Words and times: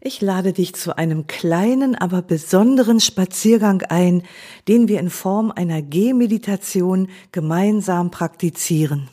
Ich 0.00 0.20
lade 0.20 0.52
dich 0.52 0.74
zu 0.74 0.96
einem 0.96 1.26
kleinen, 1.26 1.96
aber 1.96 2.22
besonderen 2.22 3.00
Spaziergang 3.00 3.82
ein, 3.82 4.22
den 4.68 4.86
wir 4.86 5.00
in 5.00 5.10
Form 5.10 5.50
einer 5.50 5.82
Gehmeditation 5.82 7.08
gemeinsam 7.32 8.12
praktizieren. 8.12 9.08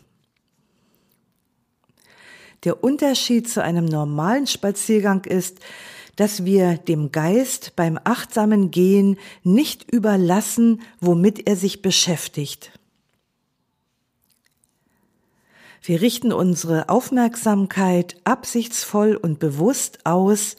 Der 2.66 2.84
Unterschied 2.84 3.50
zu 3.50 3.64
einem 3.64 3.86
normalen 3.86 4.46
Spaziergang 4.46 5.24
ist, 5.26 5.60
dass 6.16 6.46
wir 6.46 6.78
dem 6.78 7.12
Geist 7.12 7.76
beim 7.76 8.00
achtsamen 8.04 8.70
Gehen 8.70 9.18
nicht 9.44 9.92
überlassen, 9.92 10.82
womit 11.00 11.48
er 11.48 11.56
sich 11.56 11.82
beschäftigt. 11.82 12.72
Wir 15.82 16.02
richten 16.02 16.32
unsere 16.32 16.90
Aufmerksamkeit 16.90 18.16
absichtsvoll 18.24 19.16
und 19.16 19.40
bewusst 19.40 20.06
aus, 20.06 20.56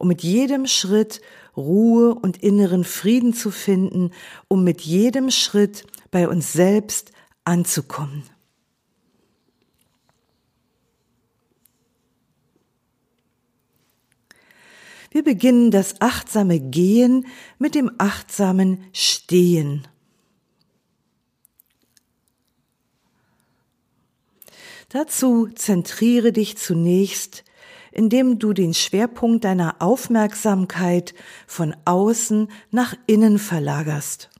um 0.00 0.08
mit 0.08 0.22
jedem 0.22 0.66
Schritt 0.66 1.20
Ruhe 1.54 2.14
und 2.14 2.42
inneren 2.42 2.84
Frieden 2.84 3.34
zu 3.34 3.50
finden, 3.50 4.12
um 4.48 4.64
mit 4.64 4.80
jedem 4.80 5.30
Schritt 5.30 5.84
bei 6.10 6.26
uns 6.26 6.54
selbst 6.54 7.12
anzukommen. 7.44 8.22
Wir 15.10 15.22
beginnen 15.22 15.70
das 15.70 16.00
achtsame 16.00 16.60
Gehen 16.60 17.26
mit 17.58 17.74
dem 17.74 17.90
achtsamen 17.98 18.82
Stehen. 18.94 19.86
Dazu 24.88 25.48
zentriere 25.54 26.32
dich 26.32 26.56
zunächst, 26.56 27.44
indem 27.92 28.38
du 28.38 28.52
den 28.52 28.74
Schwerpunkt 28.74 29.44
deiner 29.44 29.76
Aufmerksamkeit 29.80 31.14
von 31.46 31.74
außen 31.84 32.48
nach 32.70 32.94
innen 33.06 33.38
verlagerst. 33.38 34.30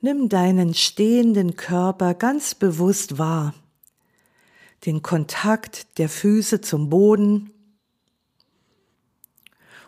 Nimm 0.00 0.28
deinen 0.28 0.74
stehenden 0.74 1.56
Körper 1.56 2.12
ganz 2.12 2.54
bewusst 2.54 3.16
wahr, 3.16 3.54
den 4.84 5.00
Kontakt 5.00 5.98
der 5.98 6.10
Füße 6.10 6.60
zum 6.60 6.90
Boden 6.90 7.50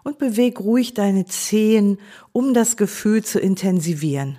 und 0.04 0.18
beweg 0.18 0.60
ruhig 0.60 0.94
deine 0.94 1.26
Zehen, 1.26 1.98
um 2.32 2.54
das 2.54 2.78
Gefühl 2.78 3.24
zu 3.24 3.40
intensivieren. 3.40 4.38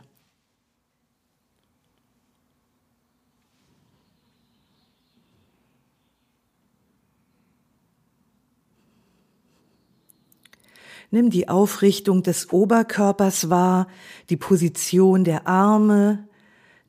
Nimm 11.10 11.30
die 11.30 11.48
Aufrichtung 11.48 12.22
des 12.24 12.52
Oberkörpers 12.52 13.50
wahr, 13.50 13.88
die 14.30 14.38
Position 14.38 15.24
der 15.24 15.48
Arme, 15.48 16.28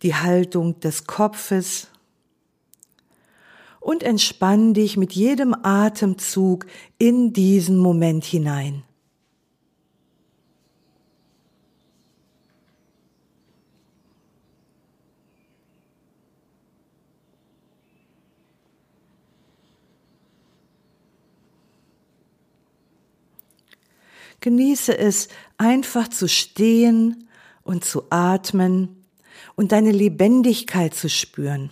die 0.02 0.14
Haltung 0.14 0.80
des 0.80 1.06
Kopfes 1.06 1.88
und 3.80 4.02
entspann 4.02 4.74
dich 4.74 4.96
mit 4.96 5.12
jedem 5.12 5.54
Atemzug 5.62 6.66
in 6.98 7.32
diesen 7.32 7.78
Moment 7.78 8.24
hinein. 8.24 8.82
Genieße 24.40 24.96
es, 24.96 25.28
einfach 25.56 26.08
zu 26.08 26.28
stehen 26.28 27.28
und 27.62 27.84
zu 27.84 28.04
atmen 28.10 29.04
und 29.56 29.72
deine 29.72 29.90
Lebendigkeit 29.90 30.94
zu 30.94 31.08
spüren. 31.08 31.70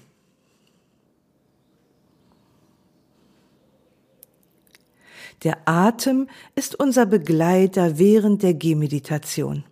Der 5.42 5.58
Atem 5.66 6.28
ist 6.54 6.74
unser 6.74 7.06
Begleiter 7.06 7.98
während 7.98 8.42
der 8.42 8.54
Gehmeditation. 8.54 9.64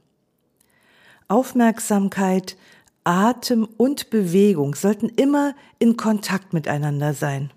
Aufmerksamkeit, 1.27 2.57
Atem 3.03 3.67
und 3.77 4.11
Bewegung 4.11 4.75
sollten 4.75 5.09
immer 5.09 5.55
in 5.79 5.97
Kontakt 5.97 6.53
miteinander 6.53 7.15
sein. 7.15 7.51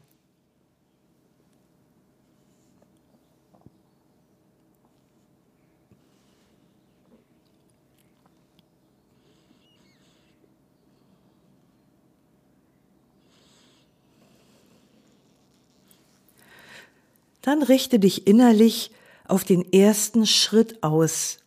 Dann 17.48 17.64
richte 17.64 17.98
dich 17.98 18.28
innerlich 18.28 18.92
auf 19.26 19.46
den 19.46 19.72
ersten 19.72 20.26
Schritt 20.26 20.84
aus. 20.84 21.38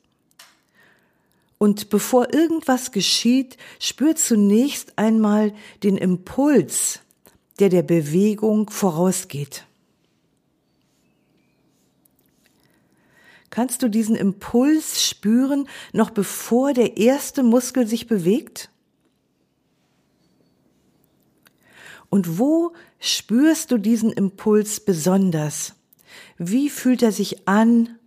Und 1.59 1.91
bevor 1.91 2.33
irgendwas 2.33 2.91
geschieht, 2.91 3.59
spür 3.79 4.17
zunächst 4.17 4.97
einmal 4.97 5.53
den 5.83 5.99
Impuls, 5.99 7.01
der 7.59 7.69
der 7.69 7.83
Bewegung 7.83 8.71
vorausgeht. 8.71 9.67
Kannst 13.51 13.83
du 13.83 13.91
diesen 13.91 14.17
Impuls 14.17 15.07
spüren, 15.07 15.69
noch 15.93 16.09
bevor 16.09 16.73
der 16.73 16.97
erste 16.97 17.43
Muskel 17.43 17.87
sich 17.87 18.07
bewegt? 18.07 18.71
Und 22.09 22.39
wo 22.39 22.73
spürst 23.01 23.71
du 23.71 23.77
diesen 23.77 24.11
Impuls 24.11 24.81
besonders? 24.81 25.75
Wie 26.39 26.71
fühlt 26.71 27.03
er 27.03 27.13
sich 27.13 27.49
an? 27.49 27.99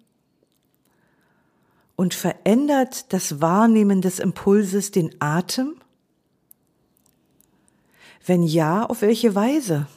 Und 1.96 2.14
verändert 2.14 3.14
das 3.14 3.40
Wahrnehmen 3.40 4.02
des 4.02 4.19
Impulses 4.19 4.91
den 4.91 5.16
Atem? 5.19 5.75
Wenn 8.25 8.44
ja, 8.44 8.86
auf 8.86 9.02
welche 9.02 9.36
Weise? 9.36 9.88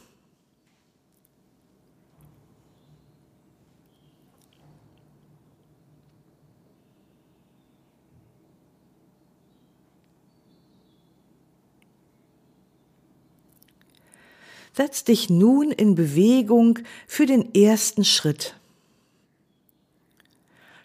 Setz 14.77 15.05
dich 15.05 15.31
nun 15.31 15.73
in 15.73 15.95
Bewegung 15.95 16.81
für 17.07 17.25
den 17.25 17.55
ersten 17.55 18.05
Schritt. 18.05 18.55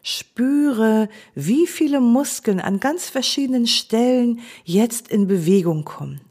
Spüre, 0.02 1.09
wie 1.35 1.68
viele 1.68 2.00
Muskeln 2.00 2.62
an 2.62 2.79
ganz 2.79 3.09
verschiedenen 3.09 3.68
Stellen 3.68 4.40
jetzt 4.63 5.09
in 5.09 5.28
Bewegung 5.28 5.84
kommen. 5.84 6.22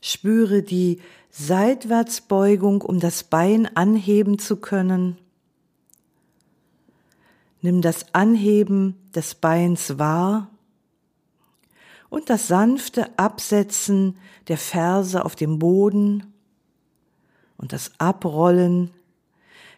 Spüre 0.00 0.64
die 0.64 1.00
Seitwärtsbeugung, 1.30 2.82
um 2.82 2.98
das 2.98 3.22
Bein 3.22 3.76
anheben 3.76 4.40
zu 4.40 4.56
können. 4.56 5.16
Nimm 7.62 7.80
das 7.80 8.12
Anheben 8.12 8.96
des 9.14 9.36
Beins 9.36 10.00
wahr 10.00 10.50
und 12.08 12.30
das 12.30 12.48
sanfte 12.48 13.18
Absetzen 13.18 14.18
der 14.48 14.58
Ferse 14.58 15.24
auf 15.24 15.36
dem 15.36 15.58
Boden 15.58 16.32
und 17.56 17.72
das 17.72 17.92
Abrollen, 17.98 18.90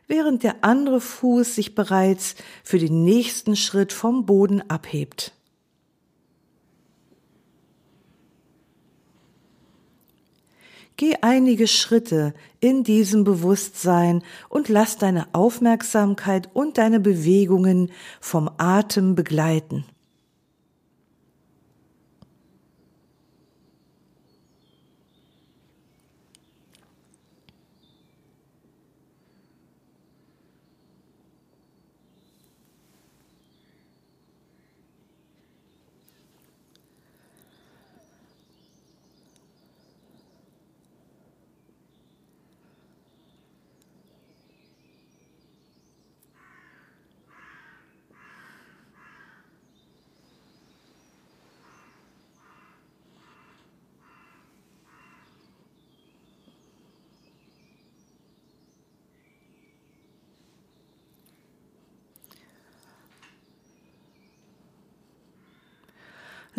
während 0.07 0.43
der 0.43 0.65
andere 0.65 1.01
Fuß 1.01 1.55
sich 1.55 1.75
bereits 1.75 2.35
für 2.65 2.79
den 2.79 3.05
nächsten 3.05 3.57
Schritt 3.57 3.93
vom 3.93 4.27
Boden 4.27 4.63
abhebt. 4.69 5.33
Geh 10.97 11.15
einige 11.21 11.69
Schritte 11.69 12.35
in 12.59 12.83
diesem 12.83 13.23
Bewusstsein 13.23 14.25
und 14.49 14.69
lass 14.69 14.99
deine 14.99 15.33
Aufmerksamkeit 15.33 16.51
und 16.55 16.77
deine 16.77 16.99
Bewegungen 16.99 17.93
vom 18.21 18.51
Atem 18.57 19.15
begleiten. 19.15 19.85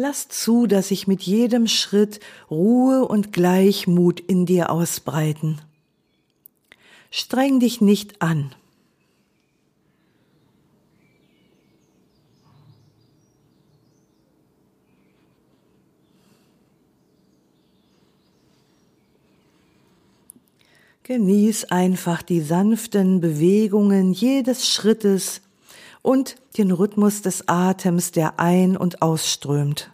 Lass 0.01 0.29
zu, 0.29 0.65
dass 0.65 0.87
sich 0.87 1.07
mit 1.07 1.23
jedem 1.23 1.67
Schritt 1.67 2.21
Ruhe 2.49 3.05
und 3.05 3.33
Gleichmut 3.33 4.21
in 4.21 4.45
dir 4.45 4.69
ausbreiten. 4.69 5.59
Streng 7.11 7.59
dich 7.59 7.81
nicht 7.81 8.21
an. 8.21 8.55
Genieß 21.03 21.65
einfach 21.65 22.21
die 22.21 22.39
sanften 22.39 23.19
Bewegungen 23.19 24.13
jedes 24.13 24.69
Schrittes 24.69 25.41
und 26.09 26.37
den 26.57 26.71
Rhythmus 26.71 27.21
des 27.21 27.47
Atems, 27.47 28.11
der 28.11 28.39
ein- 28.39 28.75
und 28.75 29.03
ausströmt. 29.03 29.91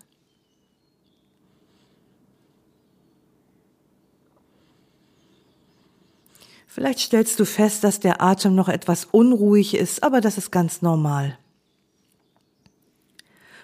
Vielleicht 6.67 6.99
stellst 6.99 7.37
du 7.37 7.43
fest, 7.43 7.83
dass 7.83 7.99
der 7.99 8.21
Atem 8.21 8.55
noch 8.55 8.69
etwas 8.69 9.03
unruhig 9.03 9.75
ist, 9.75 10.03
aber 10.03 10.21
das 10.21 10.37
ist 10.37 10.51
ganz 10.51 10.81
normal. 10.81 11.37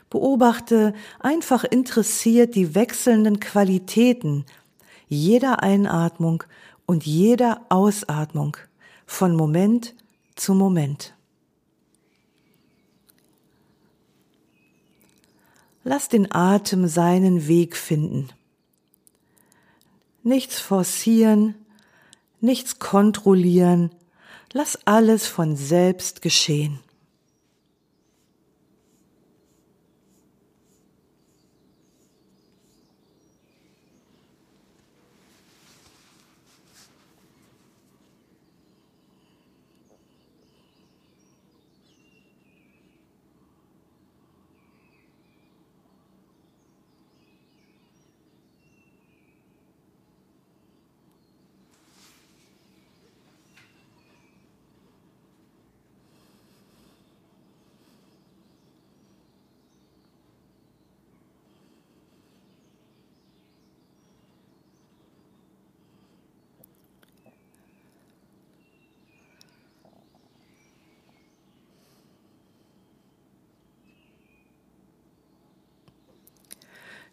Beobachte 0.09 0.93
einfach 1.21 1.63
interessiert 1.63 2.55
die 2.55 2.75
wechselnden 2.75 3.39
Qualitäten 3.39 4.45
jeder 5.07 5.63
Einatmung 5.63 6.43
und 6.85 7.05
jeder 7.05 7.61
Ausatmung 7.69 8.57
von 9.05 9.37
Moment 9.37 9.95
zu 10.35 10.53
Moment. 10.53 11.13
Lass 15.83 16.09
den 16.09 16.31
Atem 16.31 16.87
seinen 16.87 17.47
Weg 17.47 17.75
finden. 17.75 18.29
Nichts 20.23 20.59
forcieren, 20.59 21.55
nichts 22.39 22.77
kontrollieren, 22.77 23.91
lass 24.53 24.79
alles 24.85 25.25
von 25.25 25.55
selbst 25.55 26.21
geschehen. 26.21 26.79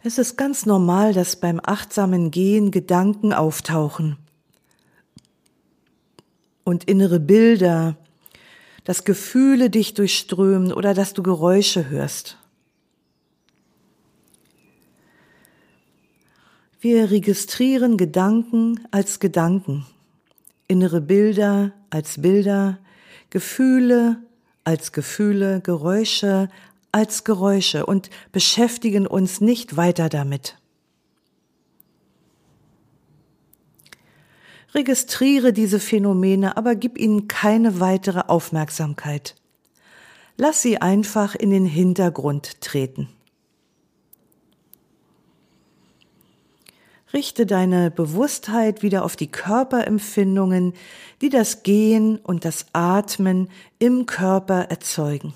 Es 0.03 0.17
ist 0.19 0.37
ganz 0.37 0.65
normal, 0.65 1.13
dass 1.13 1.37
beim 1.37 1.61
achtsamen 1.63 2.31
Gehen 2.31 2.71
Gedanken 2.71 3.33
auftauchen 3.33 4.17
und 6.63 6.85
innere 6.85 7.19
Bilder, 7.19 7.97
dass 8.85 9.05
Gefühle 9.05 9.71
dich 9.71 9.95
durchströmen 9.95 10.73
oder 10.73 10.95
dass 10.95 11.15
du 11.15 11.23
Geräusche 11.23 11.89
hörst. 11.91 12.39
Wir 16.81 17.11
registrieren 17.11 17.97
Gedanken 17.97 18.87
als 18.93 19.19
Gedanken, 19.19 19.85
innere 20.69 21.01
Bilder 21.01 21.73
als 21.91 22.23
Bilder, 22.23 22.79
Gefühle 23.31 24.19
als 24.63 24.93
Gefühle, 24.93 25.61
Geräusche 25.61 26.49
als 26.93 27.25
Geräusche 27.25 27.87
und 27.87 28.11
beschäftigen 28.33 29.07
uns 29.07 29.41
nicht 29.41 29.77
weiter 29.77 30.09
damit. 30.09 30.59
Registriere 34.75 35.53
diese 35.53 35.81
Phänomene, 35.81 36.57
aber 36.57 36.75
gib 36.75 36.99
ihnen 36.99 37.27
keine 37.27 37.81
weitere 37.81 38.21
Aufmerksamkeit. 38.29 39.35
Lass 40.37 40.63
sie 40.63 40.81
einfach 40.81 41.35
in 41.35 41.51
den 41.51 41.67
Hintergrund 41.67 42.61
treten. 42.61 43.09
Richte 47.13 47.47
deine 47.47 47.91
Bewusstheit 47.91 48.83
wieder 48.83 49.05
auf 49.05 49.17
die 49.17 49.31
Körperempfindungen, 49.31 50.75
die 51.23 51.31
das 51.31 51.63
Gehen 51.63 52.19
und 52.19 52.45
das 52.45 52.67
Atmen 52.75 53.49
im 53.79 54.05
Körper 54.05 54.65
erzeugen. 54.69 55.33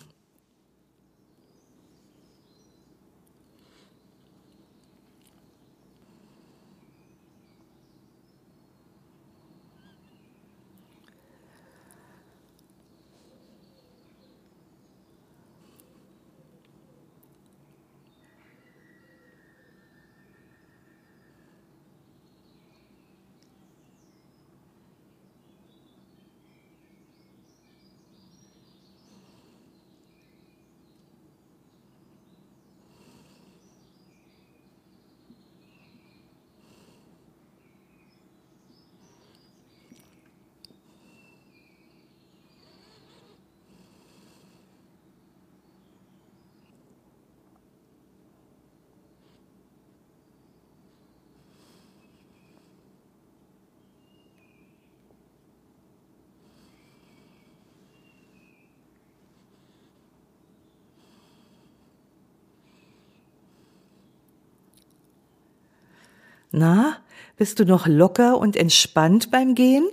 Na, 66.53 66.99
bist 67.37 67.59
du 67.59 67.65
noch 67.65 67.87
locker 67.87 68.39
und 68.39 68.57
entspannt 68.57 69.31
beim 69.31 69.55
Gehen? 69.55 69.89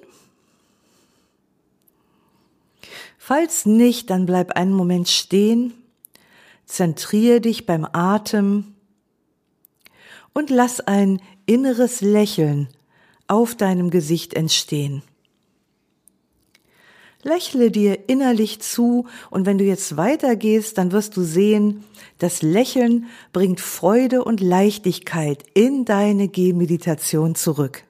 Falls 3.17 3.65
nicht, 3.65 4.09
dann 4.09 4.25
bleib 4.25 4.51
einen 4.51 4.73
Moment 4.73 5.07
stehen, 5.07 5.73
zentriere 6.65 7.41
dich 7.41 7.65
beim 7.65 7.87
Atem 7.91 8.75
und 10.33 10.49
lass 10.49 10.81
ein 10.81 11.21
inneres 11.45 12.01
Lächeln 12.01 12.69
auf 13.27 13.55
deinem 13.55 13.89
Gesicht 13.89 14.33
entstehen. 14.33 15.01
Lächle 17.21 17.69
dir 17.69 18.07
innerlich 18.07 18.61
zu 18.61 19.05
und 19.29 19.45
wenn 19.45 19.57
du 19.57 19.65
jetzt 19.65 19.97
weitergehst, 19.97 20.77
dann 20.77 20.93
wirst 20.93 21.17
du 21.17 21.21
sehen, 21.21 21.83
das 22.17 22.41
Lächeln 22.41 23.07
bringt 23.33 23.59
Freude 23.59 24.23
und 24.23 24.39
Leichtigkeit 24.39 25.43
in 25.53 25.83
deine 25.83 26.29
Gehmeditation 26.29 27.35
zurück. 27.35 27.83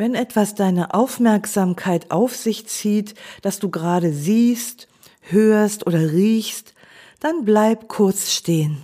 Wenn 0.00 0.14
etwas 0.14 0.54
deine 0.54 0.94
Aufmerksamkeit 0.94 2.10
auf 2.10 2.34
sich 2.34 2.66
zieht, 2.66 3.14
das 3.42 3.58
du 3.58 3.68
gerade 3.68 4.14
siehst, 4.14 4.88
hörst 5.20 5.86
oder 5.86 6.12
riechst, 6.12 6.72
dann 7.20 7.44
bleib 7.44 7.86
kurz 7.86 8.30
stehen. 8.32 8.78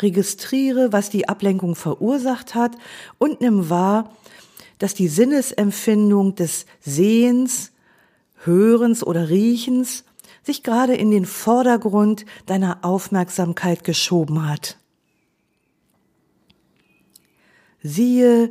Registriere, 0.00 0.92
was 0.92 1.10
die 1.10 1.28
Ablenkung 1.28 1.76
verursacht 1.76 2.56
hat 2.56 2.72
und 3.18 3.40
nimm 3.40 3.70
wahr, 3.70 4.10
dass 4.78 4.94
die 4.94 5.06
Sinnesempfindung 5.06 6.34
des 6.34 6.66
Sehens, 6.80 7.70
Hörens 8.42 9.04
oder 9.04 9.28
Riechens 9.28 10.02
sich 10.42 10.64
gerade 10.64 10.96
in 10.96 11.12
den 11.12 11.24
Vordergrund 11.24 12.26
deiner 12.46 12.78
Aufmerksamkeit 12.82 13.84
geschoben 13.84 14.48
hat 14.48 14.76
siehe, 17.84 18.50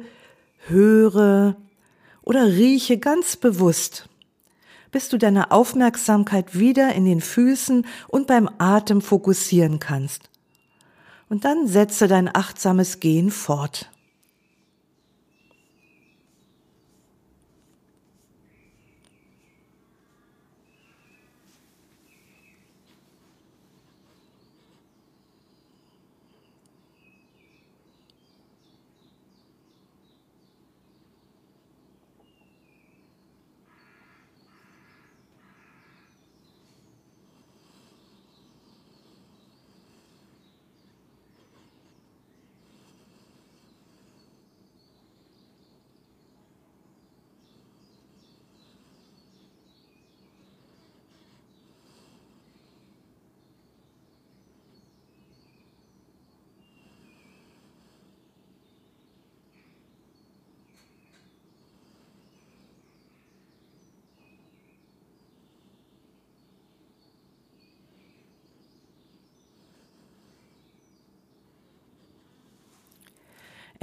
höre 0.67 1.57
oder 2.21 2.45
rieche 2.45 2.97
ganz 2.97 3.35
bewusst, 3.35 4.07
bis 4.91 5.09
du 5.09 5.17
deine 5.17 5.51
Aufmerksamkeit 5.51 6.57
wieder 6.57 6.93
in 6.93 7.03
den 7.03 7.19
Füßen 7.19 7.85
und 8.07 8.27
beim 8.27 8.49
Atem 8.59 9.01
fokussieren 9.01 9.79
kannst. 9.79 10.29
Und 11.27 11.43
dann 11.43 11.67
setze 11.67 12.07
dein 12.07 12.33
achtsames 12.33 13.01
Gehen 13.01 13.31
fort. 13.31 13.89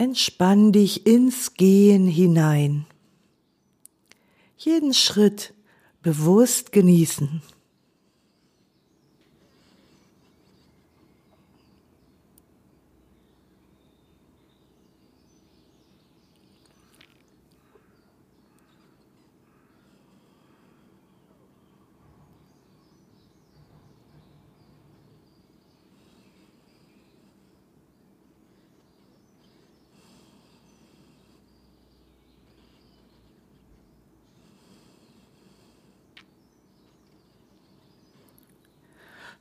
Entspann 0.00 0.73
dich 0.73 1.07
ins 1.07 1.52
Gehen 1.52 2.07
hinein. 2.07 2.87
Jeden 4.57 4.95
Schritt 4.95 5.52
bewusst 6.00 6.73
genießen. 6.73 7.42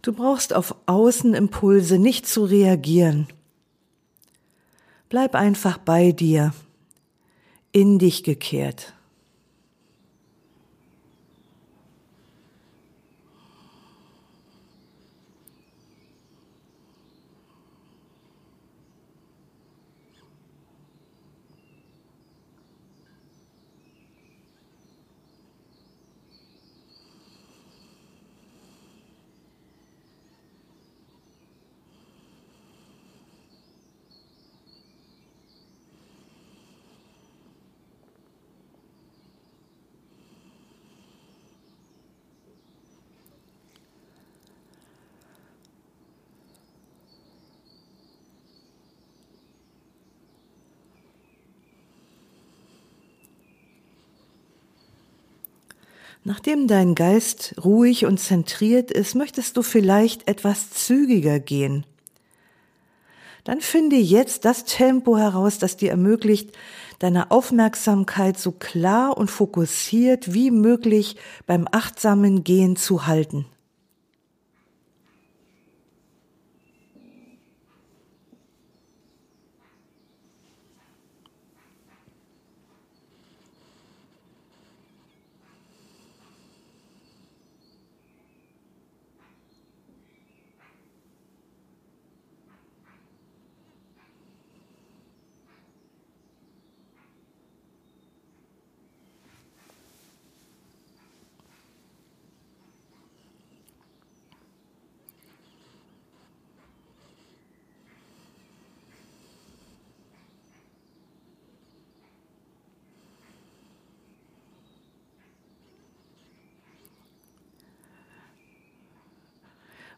Du 0.02 0.14
brauchst 0.14 0.54
auf 0.54 0.76
Außenimpulse 0.86 2.00
nicht 2.00 2.28
zu 2.28 2.46
reagieren. 2.46 3.28
Bleib 5.10 5.36
einfach 5.36 5.78
bei 5.78 6.12
dir, 6.12 6.54
in 7.72 8.00
dich 8.00 8.24
gekehrt. 8.24 8.94
Nachdem 56.24 56.68
dein 56.68 56.96
Geist 56.96 57.56
ruhig 57.64 58.06
und 58.06 58.20
zentriert 58.20 58.92
ist, 58.92 59.16
möchtest 59.16 59.56
du 59.58 59.62
vielleicht 59.62 60.28
etwas 60.28 60.72
zügiger 60.72 61.40
gehen. 61.40 61.86
Dann 63.46 63.62
finde 63.62 63.96
jetzt 63.96 64.46
das 64.46 64.66
Tempo 64.66 65.18
heraus, 65.18 65.58
das 65.58 65.78
dir 65.78 65.92
ermöglicht, 65.92 66.52
deine 67.00 67.32
Aufmerksamkeit 67.32 68.38
so 68.38 68.52
klar 68.52 69.18
und 69.18 69.32
fokussiert 69.32 70.34
wie 70.34 70.52
möglich 70.52 71.16
beim 71.48 71.68
achtsamen 71.72 72.44
Gehen 72.44 72.76
zu 72.76 73.08
halten. 73.08 73.46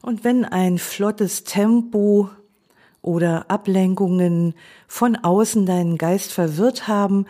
Und 0.01 0.23
wenn 0.23 0.45
ein 0.45 0.77
flottes 0.77 1.43
Tempo 1.43 2.29
oder 3.01 3.49
Ablenkungen 3.49 4.53
von 4.87 5.15
außen 5.15 5.65
deinen 5.65 5.97
Geist 5.97 6.31
verwirrt 6.31 6.87
haben, 6.87 7.25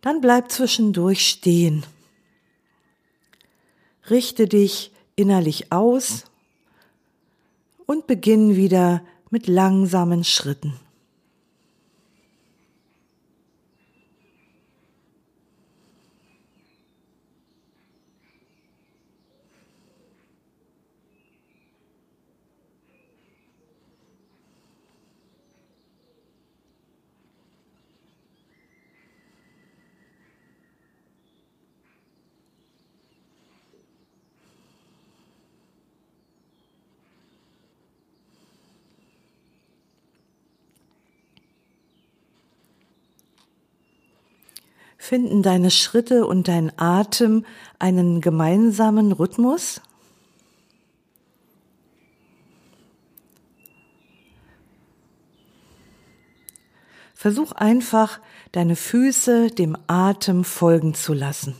dann 0.00 0.20
bleib 0.20 0.50
zwischendurch 0.50 1.26
stehen. 1.26 1.84
Richte 4.08 4.48
dich 4.48 4.92
innerlich 5.14 5.72
aus 5.72 6.24
und 7.86 8.06
beginn 8.06 8.56
wieder 8.56 9.02
mit 9.30 9.46
langsamen 9.46 10.24
Schritten. 10.24 10.74
Finden 45.02 45.42
deine 45.42 45.70
Schritte 45.70 46.26
und 46.26 46.46
dein 46.46 46.78
Atem 46.78 47.46
einen 47.78 48.20
gemeinsamen 48.20 49.12
Rhythmus? 49.12 49.80
Versuch 57.14 57.52
einfach, 57.52 58.20
deine 58.52 58.76
Füße 58.76 59.50
dem 59.50 59.74
Atem 59.86 60.44
folgen 60.44 60.92
zu 60.92 61.14
lassen. 61.14 61.56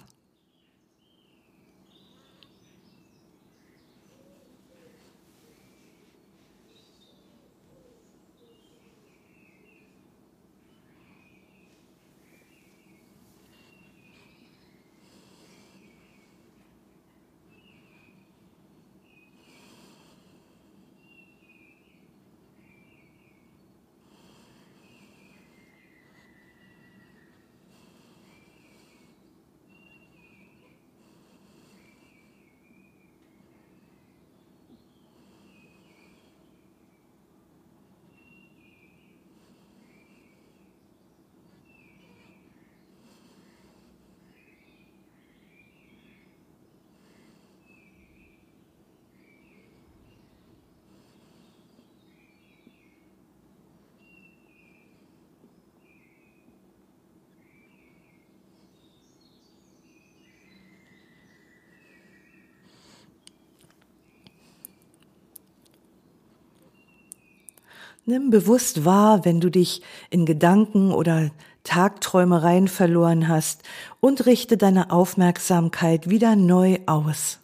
Nimm 68.11 68.31
bewusst 68.31 68.85
wahr, 68.85 69.25
wenn 69.25 69.41
du 69.41 69.51
dich 69.51 69.83
in 70.11 70.27
Gedanken 70.27 70.91
oder 70.91 71.31
Tagträumereien 71.63 72.67
verloren 72.67 73.29
hast 73.29 73.63
und 74.01 74.27
richte 74.27 74.57
deine 74.57 74.91
Aufmerksamkeit 74.91 76.11
wieder 76.11 76.35
neu 76.35 76.79
aus. 76.87 77.39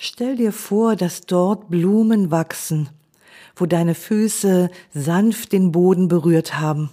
Stell 0.00 0.36
dir 0.36 0.52
vor, 0.52 0.94
dass 0.94 1.22
dort 1.22 1.70
Blumen 1.70 2.30
wachsen, 2.30 2.88
wo 3.56 3.66
deine 3.66 3.96
Füße 3.96 4.70
sanft 4.94 5.52
den 5.52 5.72
Boden 5.72 6.06
berührt 6.06 6.60
haben. 6.60 6.90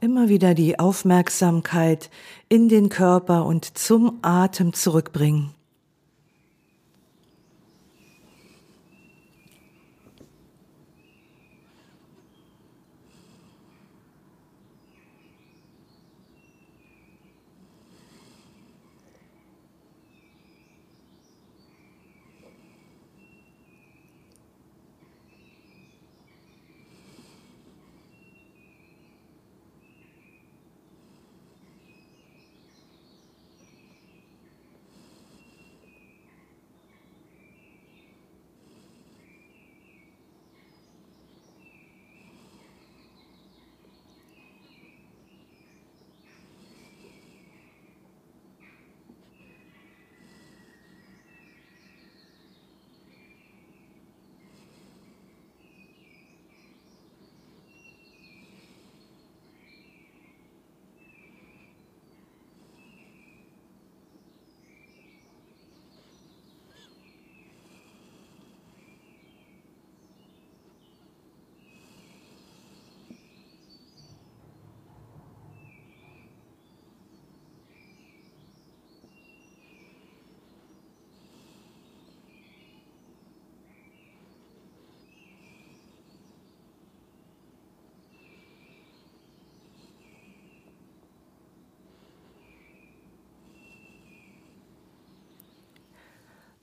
Immer 0.00 0.28
wieder 0.28 0.54
die 0.54 0.78
Aufmerksamkeit 0.78 2.10
in 2.48 2.68
den 2.68 2.88
Körper 2.88 3.44
und 3.46 3.78
zum 3.78 4.18
Atem 4.22 4.72
zurückbringen. 4.72 5.54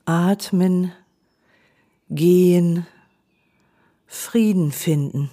Atmen, 0.08 0.94
Gehen, 2.10 2.88
Frieden 4.06 4.72
finden. 4.72 5.30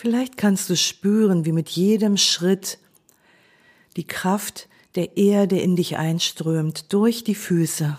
Vielleicht 0.00 0.36
kannst 0.36 0.70
du 0.70 0.76
spüren, 0.76 1.44
wie 1.44 1.50
mit 1.50 1.70
jedem 1.70 2.16
Schritt 2.18 2.78
die 3.96 4.06
Kraft 4.06 4.68
der 4.94 5.16
Erde 5.16 5.58
in 5.58 5.74
dich 5.74 5.96
einströmt 5.96 6.92
durch 6.92 7.24
die 7.24 7.34
Füße. 7.34 7.98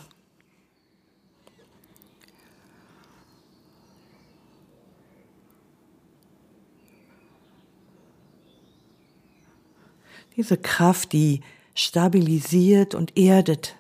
Diese 10.37 10.55
Kraft, 10.55 11.11
die 11.11 11.41
stabilisiert 11.75 12.95
und 12.95 13.17
erdet. 13.17 13.75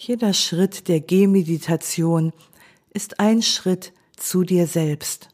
Jeder 0.00 0.32
Schritt 0.32 0.86
der 0.86 1.00
Gehmeditation 1.00 2.32
ist 2.94 3.18
ein 3.18 3.42
Schritt 3.42 3.92
zu 4.16 4.44
dir 4.44 4.68
selbst. 4.68 5.30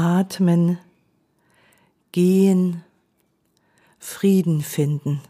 Atmen, 0.00 0.78
Gehen, 2.10 2.82
Frieden 3.98 4.62
finden. 4.62 5.20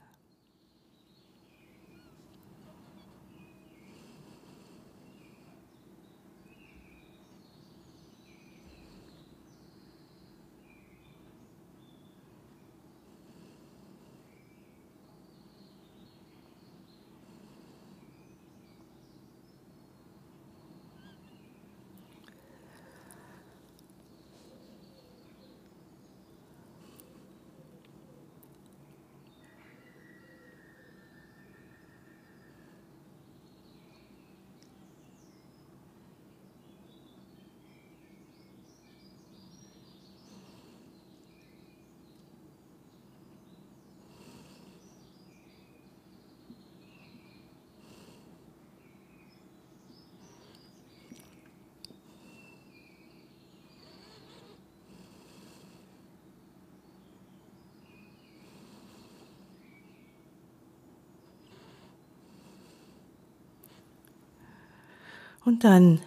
Und 65.45 65.65
dann 65.65 66.01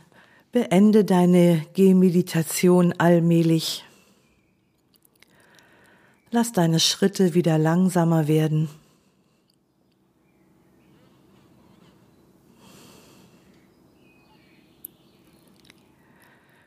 beende 0.52 1.04
deine 1.04 1.66
Gehmeditation 1.74 2.94
allmählich. 3.00 3.84
Lass 6.30 6.52
deine 6.52 6.80
Schritte 6.80 7.34
wieder 7.34 7.58
langsamer 7.58 8.28
werden. 8.28 8.70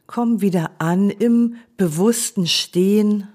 Komm 0.06 0.40
wieder 0.40 0.70
an 0.78 1.10
im 1.10 1.56
bewussten 1.76 2.46
Stehen 2.46 3.28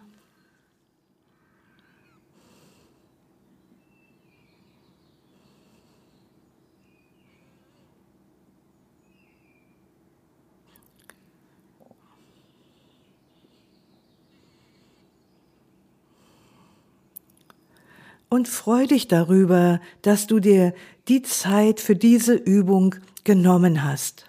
und 18.32 18.48
freu 18.48 18.88
dich 18.88 19.10
darüber, 19.10 19.82
dass 20.02 20.26
du 20.26 20.39
dir 20.39 20.74
die 21.10 21.22
Zeit 21.22 21.82
für 21.82 21.98
diese 21.98 22.34
Übung 22.34 22.96
genommen 23.26 23.84
hast. 23.84 24.26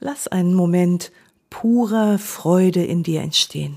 Lass 0.00 0.26
einen 0.26 0.54
Moment 0.54 1.12
purer 1.50 2.18
Freude 2.18 2.82
in 2.82 3.02
dir 3.02 3.20
entstehen. 3.20 3.76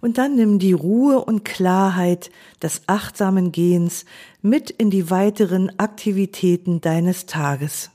Und 0.00 0.16
dann 0.16 0.34
nimm 0.34 0.58
die 0.58 0.72
Ruhe 0.72 1.22
und 1.22 1.44
Klarheit 1.44 2.30
des 2.62 2.84
achtsamen 2.86 3.52
Gehens 3.52 4.06
mit 4.40 4.70
in 4.70 4.88
die 4.88 5.10
weiteren 5.10 5.78
Aktivitäten 5.78 6.80
deines 6.80 7.26
Tages. 7.26 7.90